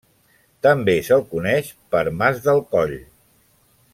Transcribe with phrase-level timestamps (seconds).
[0.67, 2.99] També se’l coneix per Mas del Coll.